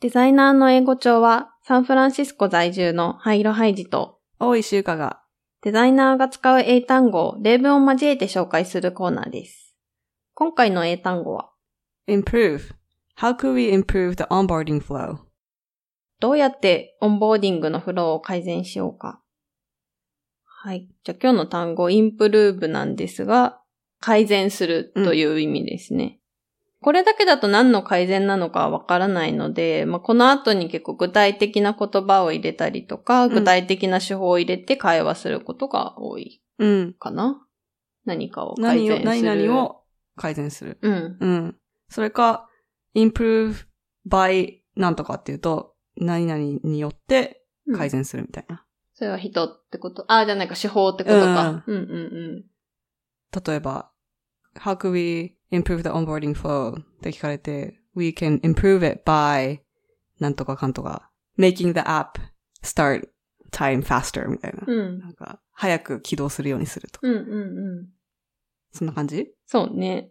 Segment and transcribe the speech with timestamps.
[0.00, 5.20] デザイナーの英語帳はサンフランシスコ在住のハイロハイジと大石優香が
[5.62, 9.74] デザイナーが使う英単語を例文を交えて紹介するコーナーです。
[10.34, 11.50] 今回の英単語は
[12.08, 12.74] improve.
[13.16, 15.18] How could we improve the onboarding flow?
[16.20, 19.20] どうやってオンボーディングのフローを改善しようか。
[20.44, 20.88] はい。
[21.02, 23.60] じゃあ今日の単語、インプルーブなんですが、
[23.98, 26.20] 改善するという意味ですね。
[26.80, 36.94] これだけだと何の改善なのかわからないので、まあ、この後に結構具体的な言葉を入れたりとか、ん具体的な手法を入れて会話することが多いうん。
[36.94, 37.44] かな。
[38.04, 39.04] 何かを改善する。
[39.04, 39.82] 何々を
[40.16, 40.78] 改善する。
[40.82, 41.16] うん。
[41.20, 41.56] うん。
[41.88, 42.48] それか、
[42.94, 43.66] improve
[44.08, 48.64] by なんとかっていうと、何々によって改善するみたいな。
[48.94, 50.04] それは人ってこと？
[50.10, 51.64] ああ、じゃないか、手法ってことか。
[51.66, 51.84] うん、うん、う
[52.42, 52.44] ん。
[53.44, 53.90] 例えば、
[54.56, 56.80] how could we improve the onboarding flow?
[56.80, 59.58] って聞かれて、we can improve it by
[60.20, 62.20] なんとかかんとか、making the app
[62.62, 63.08] start
[63.50, 64.64] time faster みたいな。
[64.66, 64.98] うん。
[64.98, 67.08] なんか、早く起動するようにするとか。
[67.08, 67.88] うん、うん、うん。
[68.72, 69.28] そんな感じ？
[69.46, 70.10] そうね。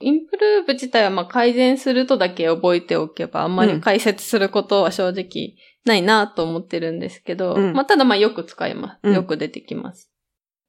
[0.00, 8.98] インプルーブ自体はまあ改善するとだけ覚えておけば、あんまり解説することは正直ないなと思ってるんですけど、うんまあただまあよく使います。
[9.04, 10.10] うんよく出てきます。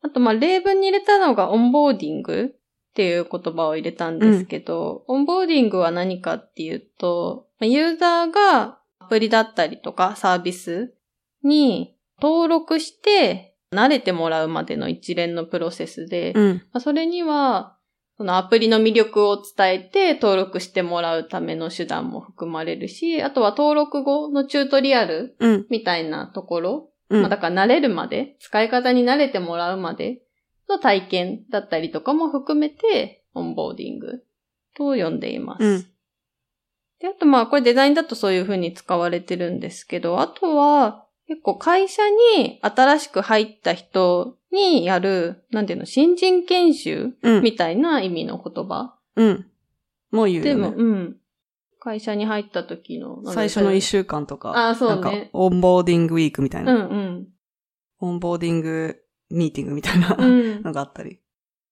[0.02, 2.56] あとまあ例文に入れたのがオンボーディング
[2.96, 10.94] っていう言葉を入れたんですけど、オンボーディングは何かっていうと、まあユーザーがアプリだったりとかサービス
[11.44, 16.54] に登録して慣れてもらうまでの一連のプロセスで、うん。
[16.72, 17.76] まあそれには、
[18.18, 25.66] そのアプリの魅力を伝えて登録してもらうための手段も含まれるし、あとは登録後のチュートリアルうん。
[25.70, 27.22] みたいなところ、うん。
[27.24, 30.22] まあだから慣れるまで、使い方に慣れてもらうまで
[30.70, 34.24] の体験だったりとかも含めて、オンボーディング
[34.76, 35.64] と呼んでいます。
[35.64, 35.86] うん
[37.00, 42.04] で、あとまあこれデザインだとそういう風に使われてるんですけど、あとは結構会社
[42.38, 47.44] に新しく入った人にやる、なんていうの、新人研修うん。
[47.44, 48.96] みたいな意味の言葉。
[49.16, 49.46] うん。
[50.12, 50.70] もう言うでも。
[50.70, 51.18] うん。
[51.80, 53.22] 会社に入った時の。
[53.26, 54.70] 最初の一週間とか。
[54.70, 56.74] あそうねなんか、オンボーディングウィークみたいうんな。
[56.74, 57.28] うん。
[58.00, 60.62] オンボーディングミーティングみたいなうん。
[60.64, 61.20] のがあったり。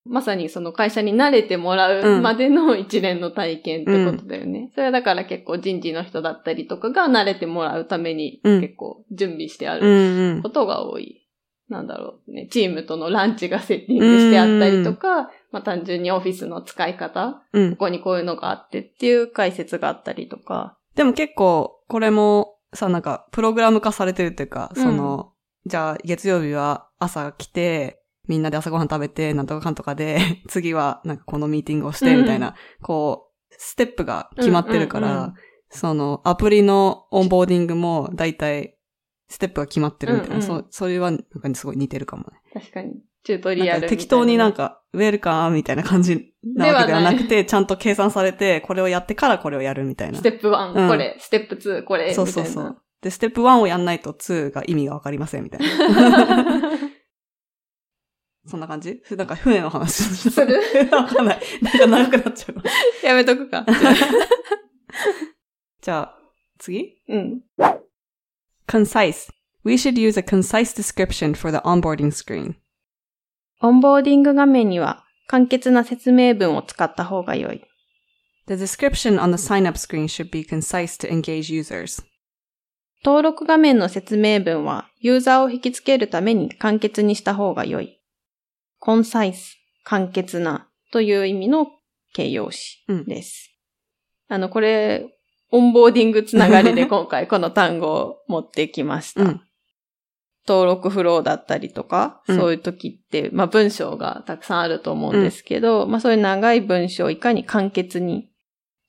[0.05, 4.69] まさにその会社に慣れてもらうまでの一連の体験ってことだよね。
[4.73, 10.49] それはだから結構人事の人だったりとかが慣れてもらうためにうん結構準備してあうるんうんこ。
[10.49, 11.21] とが多い。
[11.69, 12.47] なんだろうね。
[12.51, 17.77] チームとのランチがセッティングしてあったりとか、まあ単純にオフィスの使い方、うんこ。
[17.85, 20.77] こにこういうのがあってっていう解説があったりとか。
[20.95, 25.31] でも結構、これもさ、なんか、プログラム化されてるっていうか、うんその、
[25.65, 35.33] じゃあ、月曜日は朝来て、みんなで朝ごはん食べて、なんとかかんとかで、 次は、なんかこのミーティングをして、うんみたいな、こう、ステップが決まってるから、うんうんうん
[35.75, 38.77] その、アプリのオンボーディングも、だいたい、
[39.27, 42.41] ステップが決まってるみたいな、うんうんそう、それは、なんかすごい似てるかもね。
[42.53, 42.93] 確かに。
[43.23, 50.21] チュートリアル適当になんか、ウェルカムみたいな感じなわけではなくて、ちゃんと計算されて、これをやってからこれをやるみたいなス。
[50.21, 52.13] テップ1、うんこれ、ステップ2、これ。
[52.13, 52.77] そうそうそう。
[53.01, 56.71] で、ステップ1をやんないと2が意味がわかりませんみたいな。
[58.45, 60.59] そんな感じなんか船の話する
[60.91, 61.41] わかんない。
[61.61, 63.05] なんか長くなっちゃう。
[63.05, 63.65] やめとくか。
[65.81, 66.17] じゃあ、
[66.59, 67.41] 次うん。
[68.67, 69.29] ?concise.
[69.63, 72.55] We should use a concise description for the onboarding screen.
[73.61, 77.63] オンボーディング画面には簡潔な説明文を使った方が良い。
[78.47, 82.03] The description on the sign-up screen should be concise to engage users.
[83.05, 88.02] 登録画面の説明文はユーザーを引きつけるために簡潔にした方が良い。
[88.83, 89.55] concise、
[89.85, 91.67] 簡潔なという意味の
[92.13, 93.51] 形容詞です。
[94.27, 95.05] あの、これ、
[95.51, 99.23] オンボーディングつながりで 今回この単語を持ってきました。
[99.23, 99.41] うん
[100.45, 108.27] 登録フローだったりとか、うんそういう時って、まあ文章がたくさんあると思うんですけど、まあそういう長い文章をいかに簡潔に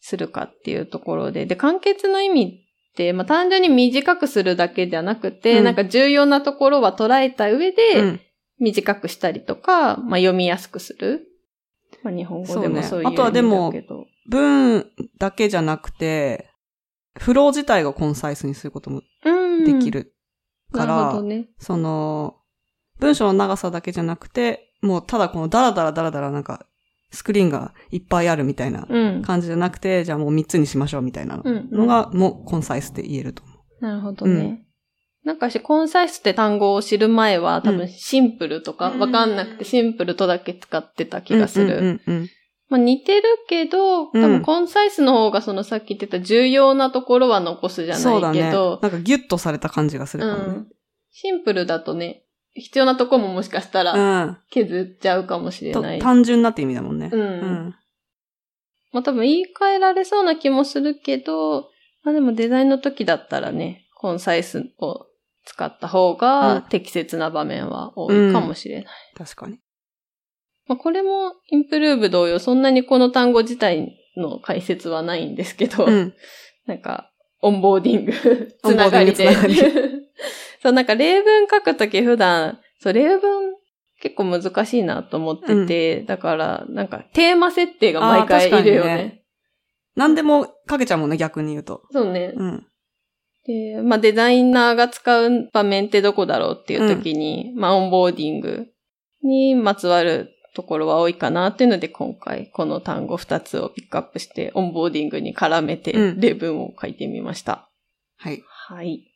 [0.01, 8.21] するかっていうところで、で、簡潔の意味って、まあ単純に短くするだけじゃなくて、うんなんか重要なところは捉えた上うで、ん。
[8.59, 11.27] 短くしたりとか、まあ読みやすくする。
[12.03, 13.73] まあ日本語でもそうういう意味あとはでも。
[14.27, 14.87] 文
[15.19, 16.49] だけじゃなくて、
[17.19, 19.65] フロー自体がコンサイスにすることもうん。
[19.65, 20.15] できる
[20.73, 21.49] から、なるほどね。
[21.59, 22.37] その、
[23.01, 26.67] 文章の長さだけじゃなくて、もうただこのダラダラダラダラなんか、
[27.11, 29.23] スクリーンがいっぱいあるみたいなうん。
[29.23, 33.85] 感じじゃなくて、じゃあもう3つにしましょうみたいなうんのが、もうコンサイスって言えると思う。
[33.85, 34.64] なるほどね。
[35.25, 41.79] なんかし、コンサイスって単語を知る前は多うん分シンプルとかうんわかんなくてシンプルとだけ使ってた気がする。
[41.79, 42.29] うんうんうん
[42.71, 48.41] まあ似てるけど、多うん分コンサイスの方がそのさっき言ってた重要なところは残すじゃそうだね。
[48.41, 50.59] ないけど、なんかギュッとされた感じがするうかもね。
[50.61, 50.67] ん。
[51.11, 52.25] シンプルだとね、
[52.55, 54.39] 必要なとこももしかしたらうん。
[54.51, 55.99] 削っちゃうかもしれとない。
[56.01, 57.11] 単純なって意味だもんね。
[57.13, 57.75] うんうん。
[58.93, 61.69] まあ多分言い換えられそうな気もするけど、
[62.03, 65.07] まあでもデザインの時だったらね、コンサイスを
[65.45, 68.87] 使った方うんが適切な場面は多いかもしれない。
[69.17, 69.61] 確かに。
[70.67, 76.15] まあこれもインプルーブ同様、そんなにこの単語自体の解説はないんですけど、うん。
[76.67, 77.11] なんか、
[77.41, 78.13] オンボーディング、
[78.65, 79.29] つながりで。
[80.63, 83.55] そう、なんか例文書くとき普段、そう、例文
[84.01, 88.97] 結構難しいなと思ってて、だから、なんかテーマ設定が毎回いるよね。
[88.97, 89.25] ね
[89.97, 91.83] 何でもかけちゃうもんね、逆に言うと。
[91.91, 92.33] そうね。
[92.35, 92.67] うん。
[93.47, 98.67] で、まあデザイナーが使う場面ってどこだろうっていうときに、まあオンボーディング
[99.23, 107.69] にまつわるところは多いかなっていうので今回この単語2つをピックアップしてオンボーディングに絡めてうん例文を書いてみました。
[108.17, 108.43] はい。
[108.47, 109.11] はい。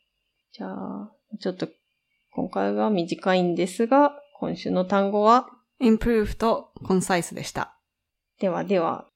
[0.52, 1.68] じゃあ、ちょっと
[2.32, 5.48] 今回は短いんですが、今週の単語は、
[5.80, 7.78] improve と concise でした。
[8.40, 9.06] ではでは、